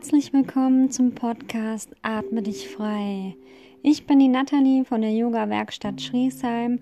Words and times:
Herzlich 0.00 0.32
willkommen 0.32 0.90
zum 0.90 1.14
Podcast 1.14 1.94
Atme 2.00 2.40
dich 2.40 2.70
frei. 2.70 3.36
Ich 3.82 4.06
bin 4.06 4.18
die 4.18 4.28
Nathalie 4.28 4.86
von 4.86 5.02
der 5.02 5.12
Yoga-Werkstatt 5.12 6.00
Schriesheim 6.00 6.80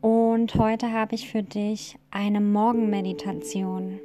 und 0.00 0.54
heute 0.54 0.92
habe 0.92 1.16
ich 1.16 1.28
für 1.28 1.42
dich 1.42 1.98
eine 2.12 2.40
Morgenmeditation. 2.40 3.98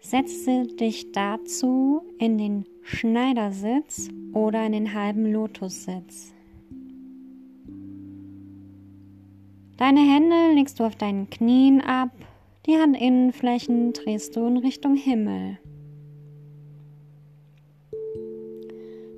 Setze 0.00 0.62
dich 0.62 1.12
dazu 1.12 2.00
in 2.18 2.38
den 2.38 2.64
Schneidersitz 2.80 4.08
oder 4.32 4.64
in 4.64 4.72
den 4.72 4.94
halben 4.94 5.30
Lotussitz. 5.30 6.32
Deine 9.76 10.00
Hände 10.00 10.54
legst 10.54 10.80
du 10.80 10.84
auf 10.84 10.96
deinen 10.96 11.28
Knien 11.28 11.82
ab, 11.82 12.12
die 12.64 12.78
Handinnenflächen 12.78 13.92
drehst 13.92 14.36
du 14.36 14.46
in 14.46 14.56
Richtung 14.56 14.96
Himmel. 14.96 15.58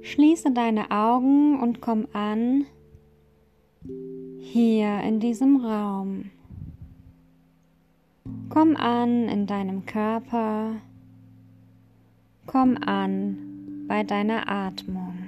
Schließe 0.06 0.52
deine 0.52 0.92
Augen 0.92 1.58
und 1.58 1.80
komm 1.80 2.06
an 2.12 2.64
hier 4.38 5.00
in 5.00 5.18
diesem 5.18 5.56
Raum. 5.56 6.30
Komm 8.48 8.76
an 8.76 9.28
in 9.28 9.48
deinem 9.48 9.84
Körper. 9.84 10.76
Komm 12.46 12.76
an 12.76 13.84
bei 13.88 14.04
deiner 14.04 14.48
Atmung. 14.48 15.24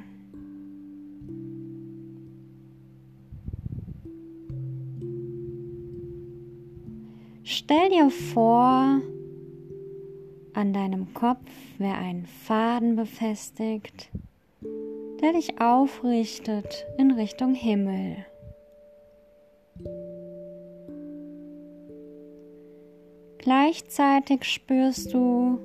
Stell 7.42 7.88
dir 7.90 8.10
vor, 8.10 9.01
an 10.54 10.73
deinem 10.73 11.12
Kopf 11.15 11.51
wäre 11.79 11.96
ein 11.96 12.26
Faden 12.26 12.95
befestigt, 12.95 14.09
der 15.23 15.33
dich 15.33 15.61
aufrichtet 15.61 16.87
in 16.97 17.11
Richtung 17.11 17.55
Himmel. 17.55 18.24
Gleichzeitig 23.39 24.45
spürst 24.45 25.13
du, 25.15 25.59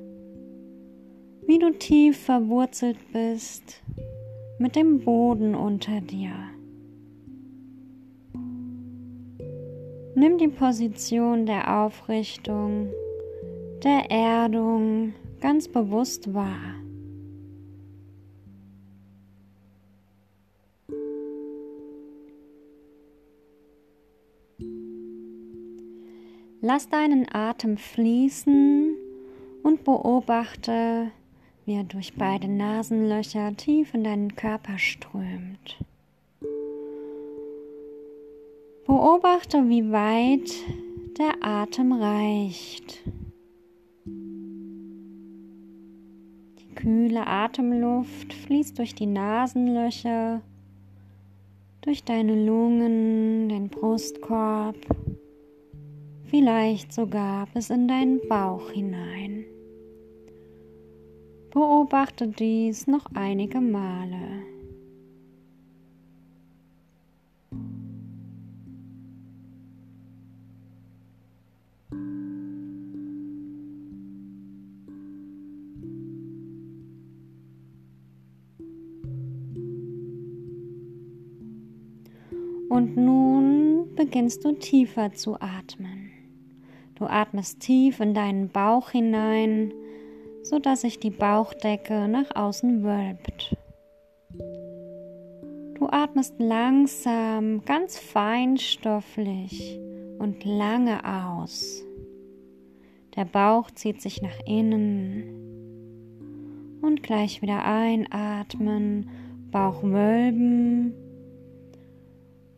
wie 1.45 1.59
du 1.59 1.71
tief 1.71 2.17
verwurzelt 2.25 2.97
bist 3.11 3.83
mit 4.57 4.75
dem 4.75 5.03
Boden 5.03 5.55
unter 5.55 5.99
dir. 5.99 6.33
Nimm 10.15 10.37
die 10.37 10.47
Position 10.47 11.45
der 11.45 11.81
Aufrichtung, 11.83 12.87
der 13.83 14.09
Erdung 14.09 15.13
ganz 15.41 15.67
bewusst 15.67 16.33
wahr. 16.33 16.82
Lass 26.65 26.87
deinen 26.87 27.27
Atem 27.29 27.75
fließen 27.75 28.95
und 29.63 29.83
beobachte, 29.83 31.11
wie 31.65 31.73
er 31.73 31.83
durch 31.83 32.13
beide 32.13 32.47
Nasenlöcher 32.47 33.53
tief 33.57 33.93
in 33.93 34.05
deinen 34.05 34.37
Körper 34.37 34.77
strömt. 34.77 35.83
Beobachte, 38.87 39.67
wie 39.67 39.91
weit 39.91 40.53
der 41.17 41.33
Atem 41.41 41.91
reicht. 41.91 43.03
Die 44.05 46.75
kühle 46.75 47.27
Atemluft 47.27 48.31
fließt 48.31 48.79
durch 48.79 48.95
die 48.95 49.07
Nasenlöcher, 49.07 50.41
durch 51.81 52.05
deine 52.05 52.45
Lungen, 52.45 53.49
den 53.49 53.67
Brustkorb 53.67 54.77
vielleicht 56.33 56.91
sogar 56.91 57.45
bis 57.53 57.69
in 57.69 57.87
deinen 57.87 58.19
Bauch 58.27 58.71
hinein. 58.71 59.45
Beobachte 61.51 62.27
dies 62.27 62.87
noch 62.87 63.05
einige 63.13 63.61
Male. 63.61 64.41
Und 82.69 82.97
nun 82.97 83.93
beginnst 83.95 84.43
du 84.43 84.53
tiefer 84.53 85.13
zu 85.13 85.39
atmen. 85.39 86.02
Du 87.03 87.09
atmest 87.09 87.59
tief 87.59 87.99
in 87.99 88.13
deinen 88.13 88.47
Bauch 88.47 88.91
hinein, 88.91 89.73
sodass 90.41 90.79
sich 90.79 91.01
die 91.01 91.09
Bauchdecke 91.09 92.07
nach 92.07 92.33
außen 92.33 92.81
wölbt. 92.81 93.57
Du 95.77 95.89
atmest 95.89 96.35
langsam, 96.39 97.65
ganz 97.65 97.99
feinstofflich 97.99 99.81
und 100.17 100.45
lange 100.45 101.01
aus. 101.03 101.83
Der 103.17 103.25
Bauch 103.25 103.69
zieht 103.71 104.01
sich 104.01 104.21
nach 104.21 104.39
innen 104.45 105.25
und 106.81 107.03
gleich 107.03 107.41
wieder 107.41 107.65
einatmen, 107.65 109.09
Bauch 109.51 109.83
wölben 109.83 110.93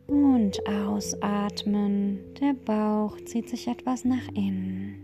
und 0.06 0.66
ausatmen. 0.68 2.20
Der 2.40 2.52
Bauch 2.52 3.16
zieht 3.24 3.48
sich 3.48 3.68
etwas 3.68 4.04
nach 4.04 4.28
innen. 4.34 5.02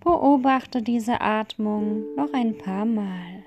Beobachte 0.00 0.82
diese 0.82 1.20
Atmung 1.20 2.14
noch 2.16 2.32
ein 2.32 2.58
paar 2.58 2.84
Mal. 2.84 3.44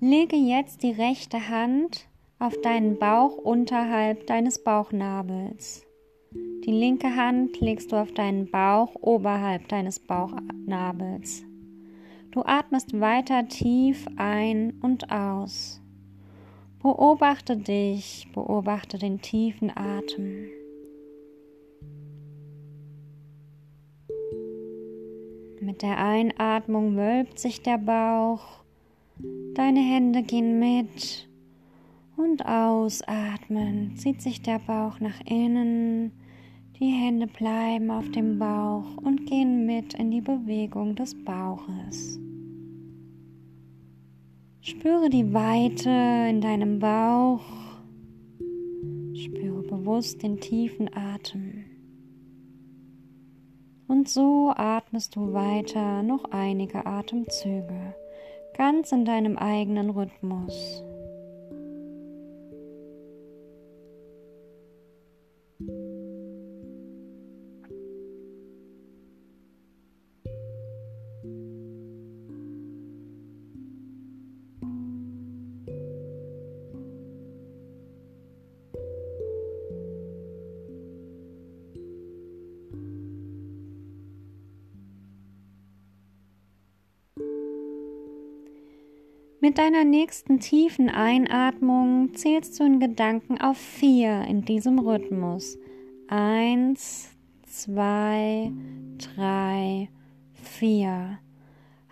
Lege 0.00 0.34
jetzt 0.34 0.82
die 0.82 0.90
rechte 0.90 1.48
Hand 1.48 2.08
auf 2.40 2.60
deinen 2.60 2.98
Bauch 2.98 3.36
unterhalb 3.36 4.26
deines 4.26 4.64
Bauchnabels. 4.64 5.86
Die 6.64 6.70
linke 6.70 7.16
Hand 7.16 7.60
legst 7.60 7.90
du 7.90 7.96
auf 7.96 8.12
deinen 8.12 8.48
Bauch 8.48 8.94
oberhalb 9.00 9.66
deines 9.66 9.98
Bauchnabels. 9.98 11.44
Du 12.30 12.42
atmest 12.44 13.00
weiter 13.00 13.48
tief 13.48 14.06
ein 14.14 14.74
und 14.80 15.10
aus. 15.10 15.82
Beobachte 16.80 17.56
dich, 17.56 18.28
beobachte 18.32 18.96
den 18.96 19.20
tiefen 19.20 19.72
Atem. 19.76 20.46
Mit 25.60 25.82
der 25.82 25.98
Einatmung 25.98 26.96
wölbt 26.96 27.40
sich 27.40 27.62
der 27.62 27.78
Bauch, 27.78 28.62
deine 29.54 29.80
Hände 29.80 30.22
gehen 30.22 30.60
mit 30.60 31.28
und 32.16 32.46
ausatmen 32.46 33.96
zieht 33.96 34.22
sich 34.22 34.42
der 34.42 34.60
Bauch 34.60 35.00
nach 35.00 35.20
innen 35.24 36.12
die 36.82 36.90
Hände 36.90 37.28
bleiben 37.28 37.92
auf 37.92 38.10
dem 38.10 38.40
Bauch 38.40 38.96
und 38.96 39.26
gehen 39.26 39.66
mit 39.66 39.94
in 39.94 40.10
die 40.10 40.20
Bewegung 40.20 40.96
des 40.96 41.14
Bauches. 41.24 42.18
Spüre 44.60 45.08
die 45.08 45.32
Weite 45.32 45.90
in 46.28 46.40
deinem 46.40 46.80
Bauch. 46.80 47.44
Spüre 49.14 49.62
bewusst 49.62 50.24
den 50.24 50.40
tiefen 50.40 50.90
Atem. 50.92 51.66
Und 53.86 54.08
so 54.08 54.52
atmest 54.52 55.14
du 55.14 55.32
weiter 55.32 56.02
noch 56.02 56.32
einige 56.32 56.84
Atemzüge, 56.84 57.94
ganz 58.56 58.90
in 58.90 59.04
deinem 59.04 59.38
eigenen 59.38 59.90
Rhythmus. 59.90 60.82
Mit 89.44 89.58
deiner 89.58 89.82
nächsten 89.82 90.38
tiefen 90.38 90.88
Einatmung 90.88 92.14
zählst 92.14 92.60
du 92.60 92.64
in 92.64 92.78
Gedanken 92.78 93.40
auf 93.40 93.56
vier 93.56 94.22
in 94.28 94.44
diesem 94.44 94.78
Rhythmus. 94.78 95.58
Eins, 96.06 97.10
zwei, 97.48 98.52
drei, 98.98 99.88
vier. 100.32 101.18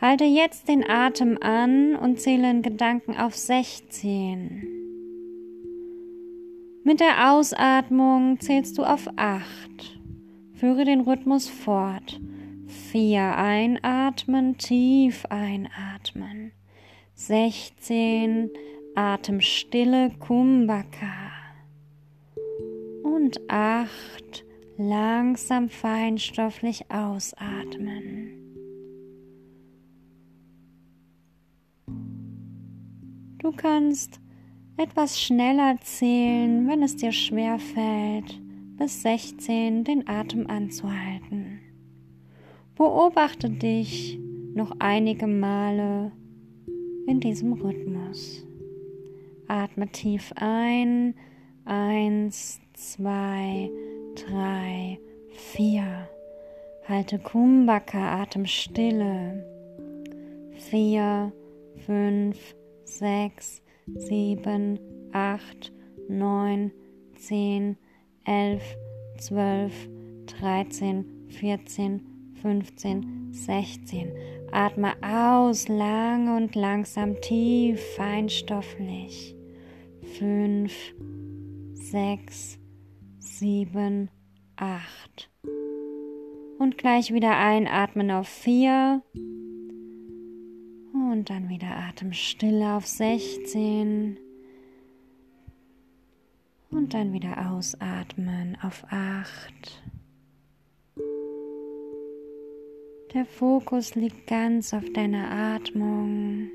Halte 0.00 0.26
jetzt 0.26 0.69
den 0.69 0.88
Atem 0.88 1.38
an 1.41 1.97
und 1.97 2.20
zähle 2.20 2.49
in 2.49 2.62
Gedanken 2.62 3.17
auf 3.17 3.35
16. 3.35 4.62
Mit 6.85 7.00
der 7.00 7.32
Ausatmung 7.32 8.38
zählst 8.38 8.79
du 8.79 8.85
auf 8.85 9.08
8. 9.17 9.43
Führe 10.52 10.85
den 10.85 11.00
Rhythmus 11.00 11.49
fort. 11.49 12.20
4 12.93 13.37
einatmen, 13.37 14.56
tief 14.56 15.26
einatmen. 15.26 16.52
16 17.21 18.49
Atemstille 18.95 20.11
Kumbhaka 20.21 21.31
und 23.03 23.39
8 23.47 24.47
langsam 24.79 25.69
feinstofflich 25.69 26.91
ausatmen. 26.91 28.31
Du 33.37 33.53
kannst 33.53 34.19
etwas 34.79 35.21
schneller 35.21 35.77
zählen, 35.83 36.67
wenn 36.69 36.83
es 36.83 36.97
dir 36.97 37.13
schwer 37.13 37.59
fällt, 37.59 38.41
bis 38.79 39.03
16 39.03 39.85
den 39.85 40.09
Atem 40.09 40.47
anzuhalten. 40.47 41.61
Beobachte 42.77 43.51
dich 43.51 44.19
noch 44.55 44.75
einige 44.79 45.27
Male 45.27 46.13
in 47.06 47.20
diesem 47.20 47.52
Rhythmus. 47.55 48.47
Atme 49.49 49.88
tief 49.88 50.32
ein. 50.37 51.14
Eins, 51.64 52.61
zwei, 52.73 53.70
drei, 54.14 54.99
vier. 55.31 56.08
Halte 56.87 57.19
Kumbhaka 57.19 58.23
Atemstille. 58.23 59.44
Vier, 60.52 61.32
fünf, 61.87 62.55
sechs, 62.85 63.62
sieben, 63.94 64.79
acht, 65.12 65.73
neun, 66.08 66.73
zehn, 67.17 67.76
elf, 68.25 68.76
zwölf, 69.19 69.88
dreizehn, 70.26 71.05
vierzehn, 71.29 72.02
fünfzehn, 72.41 73.29
sechzehn. 73.32 74.12
Atme 74.52 74.94
aus, 75.02 75.69
lange 75.69 76.37
und 76.37 76.55
langsam 76.55 77.20
tief, 77.20 77.81
feinstofflich. 77.97 79.37
Fünf, 80.19 80.73
sechs, 81.75 82.58
sieben, 83.19 84.11
acht. 84.56 85.31
Und 86.58 86.79
gleich 86.79 87.12
wieder 87.12 87.37
einatmen 87.37 88.11
auf 88.11 88.29
vier. 88.29 89.02
Und 90.93 91.31
dann 91.31 91.49
wieder 91.49 91.76
Atemstille 91.88 92.75
auf 92.75 92.87
16. 92.87 94.19
Und 96.70 96.94
dann 96.94 97.12
wieder 97.12 97.50
ausatmen 97.50 98.56
auf 98.62 98.85
8. 98.91 99.82
Der 103.12 103.27
Fokus 103.27 103.97
liegt 103.97 104.29
ganz 104.29 104.73
auf 104.73 104.85
deiner 104.93 105.29
Atmung. 105.31 106.49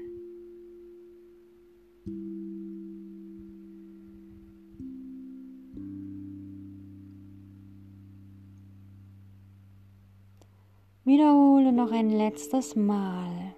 Wiederhole 11.03 11.73
noch 11.73 11.91
ein 11.91 12.09
letztes 12.09 12.75
Mal. 12.77 13.54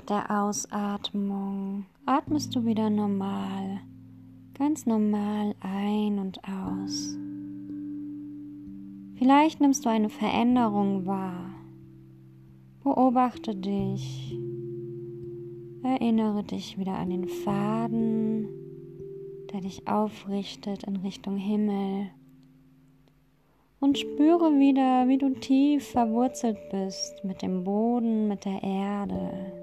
Nach 0.00 0.06
der 0.06 0.42
Ausatmung 0.44 1.84
atmest 2.06 2.54
du 2.54 2.64
wieder 2.64 2.88
normal, 2.88 3.80
ganz 4.54 4.86
normal 4.86 5.54
ein 5.60 6.18
und 6.18 6.40
aus. 6.44 7.16
Vielleicht 9.16 9.60
nimmst 9.60 9.84
du 9.84 9.90
eine 9.90 10.08
Veränderung 10.08 11.04
wahr. 11.04 11.50
Beobachte 12.82 13.54
dich. 13.54 14.38
Erinnere 15.82 16.44
dich 16.44 16.78
wieder 16.78 16.94
an 16.94 17.10
den 17.10 17.28
Faden, 17.28 18.48
der 19.52 19.60
dich 19.60 19.86
aufrichtet 19.86 20.84
in 20.84 20.96
Richtung 20.96 21.36
Himmel. 21.36 22.10
Und 23.80 23.98
spüre 23.98 24.58
wieder, 24.58 25.08
wie 25.08 25.18
du 25.18 25.30
tief 25.34 25.88
verwurzelt 25.88 26.58
bist 26.70 27.22
mit 27.22 27.42
dem 27.42 27.64
Boden, 27.64 28.28
mit 28.28 28.44
der 28.44 28.62
Erde. 28.62 29.59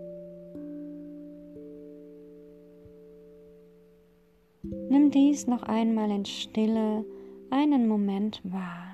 Dies 5.11 5.47
noch 5.47 5.63
einmal 5.63 6.11
in 6.11 6.25
Stille 6.25 7.05
einen 7.49 7.87
Moment 7.87 8.41
wahr. 8.43 8.87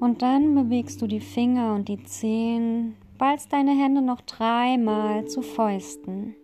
Und 0.00 0.22
dann 0.22 0.54
bewegst 0.54 1.00
du 1.00 1.06
die 1.06 1.20
Finger 1.20 1.74
und 1.74 1.88
die 1.88 2.02
Zehen, 2.04 2.94
ballst 3.16 3.52
deine 3.52 3.72
Hände 3.72 4.02
noch 4.02 4.20
dreimal 4.20 5.26
zu 5.26 5.40
Fäusten, 5.40 6.36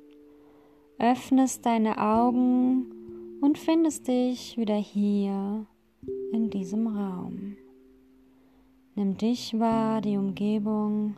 öffnest 0.98 1.66
deine 1.66 1.98
Augen 1.98 2.86
und 3.40 3.58
findest 3.58 4.08
dich 4.08 4.56
wieder 4.56 4.76
hier 4.76 5.66
in 6.32 6.50
diesem 6.50 6.86
Raum. 6.86 7.56
Nimm 8.94 9.16
dich 9.16 9.58
wahr, 9.58 10.00
die 10.00 10.16
Umgebung, 10.16 11.16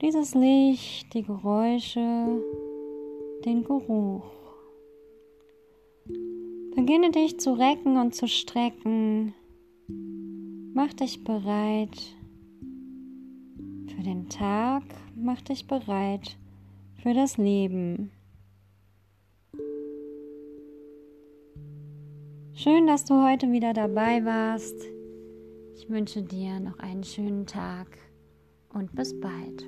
dieses 0.00 0.34
Licht, 0.34 1.12
die 1.14 1.22
Geräusche, 1.22 2.40
den 3.44 3.64
Geruch. 3.64 4.24
Beginne 6.74 7.10
dich 7.10 7.40
zu 7.40 7.54
recken 7.54 7.96
und 7.96 8.14
zu 8.14 8.28
strecken. 8.28 9.34
Mach 10.74 10.92
dich 10.92 11.24
bereit 11.24 12.16
für 13.88 14.02
den 14.02 14.28
Tag, 14.28 14.84
mach 15.16 15.40
dich 15.42 15.66
bereit 15.66 16.36
für 17.02 17.14
das 17.14 17.36
Leben. 17.36 18.10
Schön, 22.60 22.88
dass 22.88 23.04
du 23.04 23.24
heute 23.24 23.52
wieder 23.52 23.72
dabei 23.72 24.24
warst. 24.24 24.74
Ich 25.76 25.88
wünsche 25.88 26.24
dir 26.24 26.58
noch 26.58 26.80
einen 26.80 27.04
schönen 27.04 27.46
Tag 27.46 27.86
und 28.70 28.92
bis 28.96 29.14
bald. 29.20 29.64